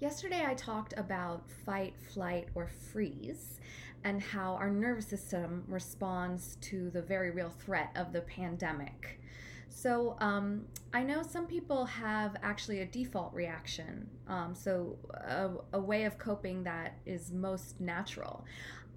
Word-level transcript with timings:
Yesterday, 0.00 0.44
I 0.46 0.54
talked 0.54 0.94
about 0.96 1.50
fight, 1.50 1.94
flight, 2.14 2.48
or 2.54 2.68
freeze 2.68 3.58
and 4.04 4.22
how 4.22 4.54
our 4.54 4.70
nervous 4.70 5.08
system 5.08 5.64
responds 5.66 6.56
to 6.60 6.88
the 6.90 7.02
very 7.02 7.32
real 7.32 7.50
threat 7.50 7.90
of 7.96 8.12
the 8.12 8.20
pandemic. 8.20 9.20
So, 9.68 10.16
um, 10.20 10.66
I 10.92 11.02
know 11.02 11.22
some 11.22 11.46
people 11.46 11.84
have 11.84 12.36
actually 12.44 12.80
a 12.80 12.86
default 12.86 13.34
reaction, 13.34 14.08
um, 14.28 14.54
so 14.54 14.96
a, 15.14 15.50
a 15.72 15.80
way 15.80 16.04
of 16.04 16.16
coping 16.16 16.62
that 16.62 16.96
is 17.04 17.32
most 17.32 17.80
natural. 17.80 18.44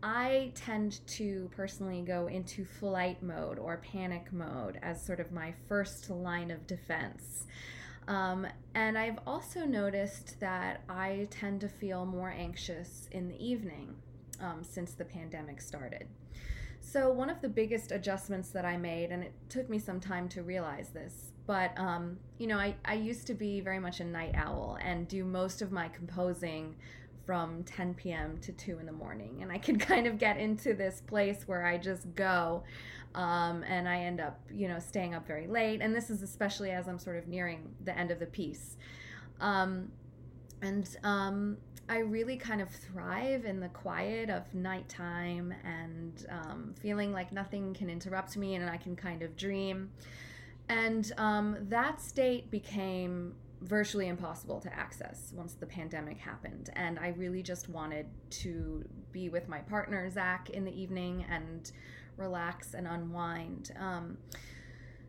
I 0.04 0.52
tend 0.54 1.06
to 1.08 1.50
personally 1.56 2.02
go 2.02 2.28
into 2.28 2.64
flight 2.64 3.24
mode 3.24 3.58
or 3.58 3.78
panic 3.78 4.32
mode 4.32 4.80
as 4.84 5.04
sort 5.04 5.20
of 5.20 5.32
my 5.32 5.54
first 5.68 6.12
line 6.12 6.52
of 6.52 6.68
defense. 6.68 7.46
Um, 8.08 8.48
and 8.74 8.98
I've 8.98 9.20
also 9.28 9.66
noticed 9.66 10.40
that 10.40 10.82
I 10.90 11.28
tend 11.30 11.62
to 11.62 11.70
feel 11.70 12.06
more 12.06 12.30
anxious 12.30 13.08
in 13.12 13.28
the 13.28 13.44
evening 13.44 13.96
um, 14.40 14.64
since 14.64 14.94
the 14.94 15.06
pandemic 15.06 15.62
started. 15.62 16.08
So, 16.80 17.12
one 17.12 17.30
of 17.30 17.42
the 17.42 17.50
biggest 17.50 17.92
adjustments 17.92 18.50
that 18.50 18.66
I 18.66 18.76
made, 18.76 19.12
and 19.12 19.24
it 19.24 19.34
took 19.50 19.70
me 19.70 19.78
some 19.78 20.00
time 20.00 20.28
to 20.30 20.42
realize 20.42 20.90
this, 20.90 21.32
but 21.46 21.78
um, 21.78 22.18
you 22.40 22.48
know, 22.48 22.58
I, 22.58 22.76
I 22.84 22.96
used 22.96 23.28
to 23.28 23.34
be 23.36 23.62
very 23.62 23.80
much 23.80 24.00
a 24.00 24.04
night 24.04 24.34
owl 24.36 24.78
and 24.82 25.08
do 25.08 25.24
most 25.24 25.62
of 25.62 25.72
my 25.72 25.90
composing 25.90 26.76
from 27.26 27.64
10 27.64 27.94
p.m. 27.96 28.38
to 28.42 28.52
2 28.52 28.80
in 28.80 28.86
the 28.86 28.92
morning. 28.92 29.40
And 29.42 29.52
I 29.52 29.58
could 29.58 29.80
kind 29.88 30.08
of 30.08 30.18
get 30.18 30.38
into 30.38 30.74
this 30.74 31.02
place 31.02 31.44
where 31.48 31.66
I 31.66 31.78
just 31.78 32.14
go 32.16 32.64
um, 33.16 33.64
and 33.64 33.88
I 33.88 34.02
end 34.02 34.20
up, 34.20 34.40
you 34.52 34.68
know, 34.68 34.80
staying 34.80 35.16
up 35.16 35.28
very 35.28 35.48
late. 35.48 35.82
And 35.82 35.94
this 35.94 36.10
is 36.10 36.22
especially 36.22 36.72
as 36.72 36.88
I'm 36.88 37.00
sort 37.00 37.18
of 37.18 37.28
nearing 37.28 37.74
the 37.84 37.98
end 37.98 38.12
of 38.12 38.20
the 38.20 38.26
piece. 38.26 38.78
Um, 39.40 39.92
and 40.62 40.96
um, 41.04 41.58
I 41.90 42.00
really 42.00 42.38
kind 42.38 42.62
of 42.62 42.70
thrive 42.70 43.46
in 43.46 43.60
the 43.60 43.68
quiet 43.68 44.30
of 44.30 44.54
nighttime 44.54 45.54
and 45.66 46.26
um, 46.30 46.74
feeling 46.80 47.12
like 47.12 47.32
nothing 47.32 47.74
can 47.74 47.90
interrupt 47.90 48.38
me 48.38 48.56
and 48.56 48.70
I 48.70 48.78
can 48.78 48.96
kind 48.96 49.24
of 49.24 49.36
dream. 49.36 49.90
And 50.70 51.12
um, 51.18 51.58
that 51.70 52.00
state 52.00 52.50
became 52.50 53.34
virtually 53.62 54.08
impossible 54.08 54.60
to 54.60 54.74
access 54.74 55.32
once 55.36 55.54
the 55.54 55.66
pandemic 55.66 56.18
happened. 56.18 56.70
And 56.74 56.98
I 57.00 57.10
really 57.10 57.44
just 57.44 57.70
wanted 57.70 58.08
to 58.42 58.84
be 59.12 59.30
with 59.30 59.48
my 59.48 59.60
partner, 59.60 60.10
Zach, 60.10 60.50
in 60.50 60.66
the 60.66 60.74
evening 60.74 61.26
and 61.30 61.72
relax 62.18 62.74
and 62.74 62.88
unwind. 62.88 63.72
Um, 63.80 64.18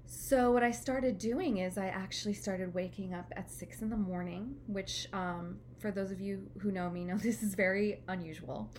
so, 0.05 0.53
what 0.53 0.62
I 0.62 0.72
started 0.72 1.17
doing 1.17 1.59
is 1.59 1.78
I 1.78 1.86
actually 1.86 2.34
started 2.34 2.75
waking 2.75 3.14
up 3.14 3.33
at 3.34 3.50
six 3.50 3.81
in 3.81 3.89
the 3.89 3.97
morning, 3.97 4.56
which, 4.66 5.06
um, 5.14 5.56
for 5.78 5.91
those 5.91 6.11
of 6.11 6.20
you 6.20 6.50
who 6.59 6.70
know 6.70 6.91
me, 6.91 7.05
know 7.05 7.16
this 7.22 7.42
is 7.42 7.55
very 7.55 8.03
unusual 8.09 8.70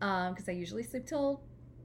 because 0.00 0.48
um, 0.48 0.48
I 0.48 0.52
usually 0.52 0.82
sleep 0.82 1.06
till 1.06 1.40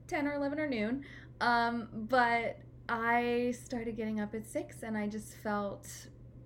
10 0.08 0.26
or 0.26 0.34
11 0.34 0.60
or 0.60 0.68
noon. 0.68 1.04
Um, 1.40 1.88
but 1.94 2.58
I 2.90 3.54
started 3.64 3.96
getting 3.96 4.20
up 4.20 4.34
at 4.34 4.48
six 4.48 4.82
and 4.82 4.98
I 4.98 5.08
just 5.08 5.36
felt 5.44 5.88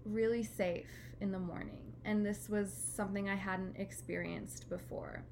really 0.05 0.43
safe 0.43 0.89
in 1.19 1.31
the 1.31 1.39
morning. 1.39 1.93
And 2.03 2.25
this 2.25 2.49
was 2.49 2.73
something 2.73 3.29
I 3.29 3.35
hadn't 3.35 3.75
experienced 3.77 4.69
before. 4.69 5.23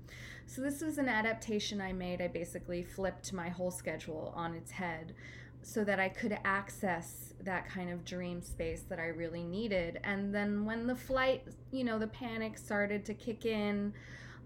So, 0.45 0.61
this 0.61 0.81
was 0.81 0.97
an 0.97 1.09
adaptation 1.09 1.81
I 1.81 1.93
made. 1.93 2.21
I 2.21 2.27
basically 2.27 2.83
flipped 2.83 3.33
my 3.33 3.49
whole 3.49 3.71
schedule 3.71 4.33
on 4.35 4.53
its 4.53 4.71
head 4.71 5.13
so 5.61 5.83
that 5.83 5.99
I 5.99 6.09
could 6.09 6.37
access 6.45 7.33
that 7.43 7.67
kind 7.67 7.89
of 7.89 8.05
dream 8.05 8.41
space 8.41 8.83
that 8.89 8.99
I 8.99 9.07
really 9.07 9.43
needed. 9.43 9.99
And 10.03 10.33
then 10.33 10.65
when 10.65 10.87
the 10.87 10.95
flight, 10.95 11.43
you 11.71 11.83
know, 11.83 11.99
the 11.99 12.07
panic 12.07 12.57
started 12.57 13.05
to 13.05 13.13
kick 13.13 13.45
in 13.45 13.93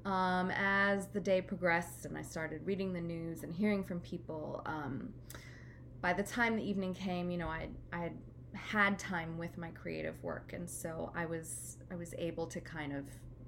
um, 0.06 0.52
as 0.52 1.08
the 1.08 1.20
day 1.20 1.42
progressed 1.42 2.06
and 2.06 2.18
I 2.18 2.22
started 2.22 2.66
reading 2.66 2.94
the 2.94 3.02
news 3.02 3.44
and 3.44 3.54
hearing 3.54 3.84
from 3.84 4.00
people, 4.00 4.62
um, 4.66 5.14
by 6.02 6.14
the 6.14 6.24
time 6.24 6.58
the 6.58 6.68
evening 6.68 6.94
came, 6.94 7.32
you 7.32 7.38
know, 7.38 7.48
I 7.48 7.70
I 7.94 8.12
had 8.54 9.00
time 9.00 9.38
with 9.38 9.58
my 9.58 9.70
creative 9.72 10.22
work 10.24 10.52
and 10.54 10.70
so 10.70 11.12
I 11.16 11.26
was 11.26 11.78
I 11.92 11.96
was 11.96 12.14
able 12.18 12.48
to 12.48 12.62
kind 12.62 12.94
of 12.94 13.06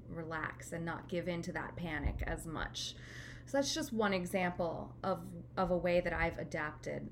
relax 0.10 0.72
and 0.72 0.86
not 0.86 1.08
give 1.08 1.28
in 1.28 1.42
to 1.44 1.52
that 1.54 1.76
panic 1.76 2.24
as 2.26 2.46
much. 2.46 2.96
So 3.46 3.58
that's 3.58 3.74
just 3.74 3.94
one 3.94 4.14
example 4.14 4.96
of 5.04 5.20
of 5.58 5.72
a 5.72 5.78
way 5.78 6.02
that 6.02 6.14
I've 6.14 6.38
adapted 6.38 7.10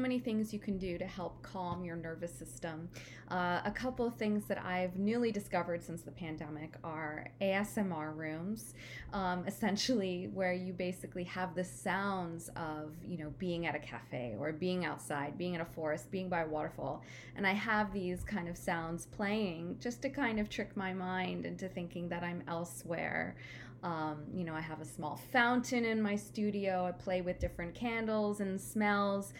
many 0.00 0.18
things 0.18 0.52
you 0.52 0.58
can 0.58 0.76
do 0.76 0.98
to 0.98 1.06
help 1.06 1.40
calm 1.42 1.84
your 1.84 1.94
nervous 1.94 2.34
system. 2.34 2.88
Uh, 3.30 3.60
a 3.64 3.70
couple 3.70 4.04
of 4.04 4.16
things 4.16 4.44
that 4.46 4.58
I've 4.58 4.96
newly 4.96 5.30
discovered 5.30 5.84
since 5.84 6.02
the 6.02 6.10
pandemic 6.10 6.74
are 6.82 7.28
ASMR 7.40 8.12
rooms, 8.12 8.74
um, 9.12 9.44
essentially 9.46 10.28
where 10.34 10.52
you 10.52 10.72
basically 10.72 11.22
have 11.22 11.54
the 11.54 11.62
sounds 11.62 12.50
of 12.56 12.92
you 13.06 13.18
know 13.18 13.32
being 13.38 13.66
at 13.66 13.76
a 13.76 13.78
cafe 13.78 14.34
or 14.36 14.52
being 14.52 14.84
outside, 14.84 15.38
being 15.38 15.54
in 15.54 15.60
a 15.60 15.64
forest, 15.64 16.10
being 16.10 16.28
by 16.28 16.42
a 16.42 16.46
waterfall, 16.48 17.04
and 17.36 17.46
I 17.46 17.52
have 17.52 17.92
these 17.92 18.24
kind 18.24 18.48
of 18.48 18.56
sounds 18.56 19.06
playing 19.06 19.76
just 19.78 20.02
to 20.02 20.10
kind 20.10 20.40
of 20.40 20.50
trick 20.50 20.76
my 20.76 20.92
mind 20.92 21.46
into 21.46 21.68
thinking 21.68 22.08
that 22.08 22.24
I'm 22.24 22.42
elsewhere. 22.48 23.36
Um, 23.84 24.24
you 24.34 24.44
know, 24.44 24.54
I 24.54 24.62
have 24.62 24.80
a 24.80 24.84
small 24.84 25.20
fountain 25.30 25.84
in 25.84 26.00
my 26.00 26.16
studio. 26.16 26.86
I 26.86 26.92
play 26.92 27.20
with 27.20 27.38
different 27.38 27.74
candles 27.74 28.40
and 28.40 28.58
smells 28.58 29.34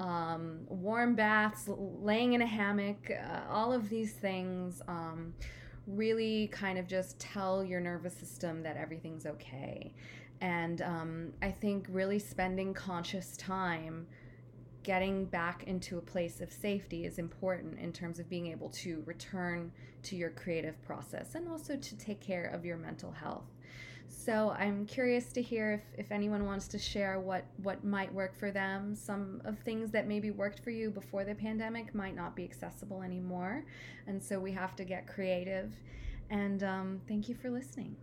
um, 0.00 0.60
warm 0.66 1.14
baths, 1.14 1.68
laying 1.68 2.32
in 2.32 2.40
a 2.40 2.46
hammock, 2.46 3.10
uh, 3.10 3.40
all 3.50 3.72
of 3.72 3.90
these 3.90 4.14
things 4.14 4.80
um, 4.88 5.34
really 5.86 6.48
kind 6.48 6.78
of 6.78 6.88
just 6.88 7.18
tell 7.20 7.62
your 7.62 7.80
nervous 7.80 8.14
system 8.14 8.62
that 8.62 8.76
everything's 8.76 9.26
okay. 9.26 9.92
And 10.40 10.80
um, 10.80 11.32
I 11.42 11.50
think 11.50 11.86
really 11.90 12.18
spending 12.18 12.72
conscious 12.72 13.36
time 13.36 14.06
getting 14.82 15.26
back 15.26 15.64
into 15.64 15.98
a 15.98 16.00
place 16.00 16.40
of 16.40 16.50
safety 16.50 17.04
is 17.04 17.18
important 17.18 17.78
in 17.78 17.92
terms 17.92 18.18
of 18.18 18.30
being 18.30 18.46
able 18.46 18.70
to 18.70 19.02
return 19.04 19.70
to 20.04 20.16
your 20.16 20.30
creative 20.30 20.80
process 20.82 21.34
and 21.34 21.46
also 21.46 21.76
to 21.76 21.96
take 21.98 22.20
care 22.20 22.46
of 22.46 22.64
your 22.64 22.78
mental 22.78 23.12
health. 23.12 23.44
So 24.12 24.50
I'm 24.58 24.86
curious 24.86 25.32
to 25.32 25.40
hear 25.40 25.72
if, 25.72 26.06
if 26.06 26.12
anyone 26.12 26.44
wants 26.44 26.66
to 26.68 26.78
share 26.78 27.20
what, 27.20 27.44
what 27.62 27.84
might 27.84 28.12
work 28.12 28.36
for 28.36 28.50
them. 28.50 28.94
Some 28.94 29.40
of 29.44 29.58
things 29.60 29.92
that 29.92 30.08
maybe 30.08 30.32
worked 30.32 30.58
for 30.60 30.70
you 30.70 30.90
before 30.90 31.24
the 31.24 31.34
pandemic 31.34 31.94
might 31.94 32.16
not 32.16 32.34
be 32.34 32.44
accessible 32.44 33.02
anymore. 33.02 33.64
And 34.08 34.20
so 34.20 34.40
we 34.40 34.52
have 34.52 34.74
to 34.76 34.84
get 34.84 35.06
creative. 35.06 35.72
And 36.28 36.62
um, 36.64 37.00
thank 37.06 37.28
you 37.28 37.36
for 37.36 37.50
listening. 37.50 37.96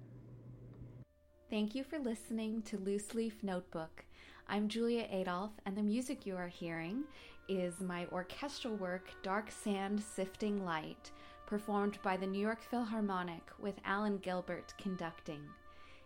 Thank 1.49 1.75
you 1.75 1.83
for 1.83 1.99
listening 1.99 2.61
to 2.63 2.77
Loose 2.77 3.13
Leaf 3.13 3.43
Notebook. 3.43 4.05
I'm 4.47 4.69
Julia 4.69 5.07
Adolphe, 5.11 5.59
and 5.65 5.77
the 5.77 5.83
music 5.83 6.25
you 6.25 6.37
are 6.37 6.47
hearing 6.47 7.03
is 7.49 7.81
my 7.81 8.05
orchestral 8.13 8.75
work, 8.75 9.09
Dark 9.23 9.51
Sand 9.51 10.01
Sifting 10.01 10.63
Light, 10.65 11.11
performed 11.45 11.99
by 12.01 12.17
the 12.17 12.27
New 12.27 12.41
York 12.41 12.63
Philharmonic 12.63 13.43
with 13.59 13.75
Alan 13.85 14.17
Gilbert 14.17 14.73
conducting. 14.77 15.41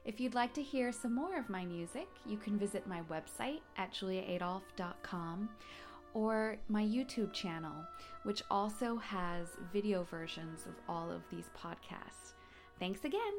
If 0.04 0.20
you'd 0.20 0.34
like 0.34 0.54
to 0.56 0.64
hear 0.64 0.92
some 0.92 1.14
more 1.14 1.38
of 1.38 1.50
my 1.50 1.64
music, 1.64 2.08
you 2.26 2.38
can 2.38 2.58
visit 2.58 2.88
my 2.88 3.02
website 3.04 3.60
at 3.78 3.94
juliaadolphe.com 3.94 5.50
or 6.14 6.58
my 6.68 6.84
YouTube 6.84 7.32
channel, 7.34 7.86
which 8.24 8.42
also 8.50 8.96
has 8.98 9.48
video 9.72 10.04
versions 10.04 10.66
of 10.66 10.74
all 10.90 11.12
of 11.12 11.22
these 11.30 11.50
podcasts. 11.56 12.34
Thanks 12.80 13.06
again. 13.06 13.34